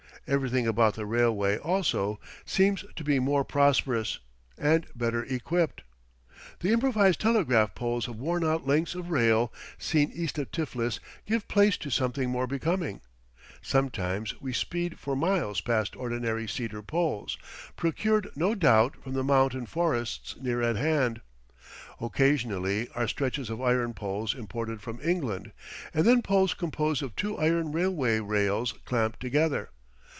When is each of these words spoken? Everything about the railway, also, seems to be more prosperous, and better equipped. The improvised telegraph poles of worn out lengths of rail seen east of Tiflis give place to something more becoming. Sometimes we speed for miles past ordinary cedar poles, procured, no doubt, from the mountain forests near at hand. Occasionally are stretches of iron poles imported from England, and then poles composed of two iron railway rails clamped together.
Everything 0.27 0.67
about 0.67 0.93
the 0.93 1.05
railway, 1.05 1.57
also, 1.57 2.17
seems 2.45 2.85
to 2.95 3.03
be 3.03 3.19
more 3.19 3.43
prosperous, 3.43 4.19
and 4.57 4.85
better 4.95 5.23
equipped. 5.25 5.81
The 6.59 6.71
improvised 6.71 7.19
telegraph 7.19 7.73
poles 7.75 8.07
of 8.07 8.17
worn 8.17 8.45
out 8.45 8.65
lengths 8.65 8.93
of 8.95 9.09
rail 9.09 9.51
seen 9.79 10.11
east 10.13 10.37
of 10.37 10.51
Tiflis 10.51 10.99
give 11.25 11.47
place 11.49 11.75
to 11.77 11.89
something 11.89 12.29
more 12.29 12.45
becoming. 12.47 13.01
Sometimes 13.63 14.39
we 14.39 14.53
speed 14.53 14.99
for 14.99 15.17
miles 15.17 15.59
past 15.59 15.95
ordinary 15.97 16.47
cedar 16.47 16.83
poles, 16.83 17.37
procured, 17.75 18.29
no 18.35 18.53
doubt, 18.55 18.95
from 19.03 19.13
the 19.15 19.25
mountain 19.25 19.65
forests 19.65 20.35
near 20.39 20.61
at 20.61 20.75
hand. 20.77 21.19
Occasionally 21.99 22.87
are 22.95 23.07
stretches 23.07 23.49
of 23.49 23.59
iron 23.59 23.95
poles 23.95 24.33
imported 24.35 24.81
from 24.81 25.01
England, 25.01 25.51
and 25.93 26.05
then 26.05 26.21
poles 26.21 26.53
composed 26.53 27.01
of 27.01 27.15
two 27.15 27.37
iron 27.39 27.71
railway 27.73 28.19
rails 28.21 28.73
clamped 28.85 29.19
together. 29.19 29.71